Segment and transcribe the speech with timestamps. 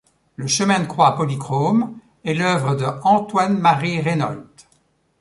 [0.35, 1.95] Le chemin de croix polychrome
[2.25, 4.47] est l'œuvre de Antoine–Marie Raynolt.